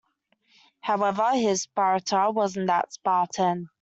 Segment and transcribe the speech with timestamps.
[0.79, 3.69] However "his" Sparta wasn't "that" Spartan.